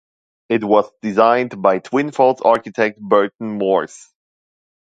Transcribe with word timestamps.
It 0.49 0.63
was 0.63 0.89
designed 1.03 1.61
by 1.61 1.77
Twin 1.77 2.09
Falls 2.11 2.41
architect 2.41 2.99
Burton 2.99 3.59
Morse. 3.59 4.09